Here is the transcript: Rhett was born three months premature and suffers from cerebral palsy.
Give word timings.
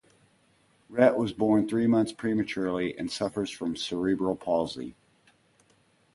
Rhett 0.89 1.15
was 1.15 1.31
born 1.31 1.69
three 1.69 1.85
months 1.85 2.11
premature 2.11 2.79
and 2.79 3.11
suffers 3.11 3.51
from 3.51 3.75
cerebral 3.75 4.35
palsy. 4.35 4.95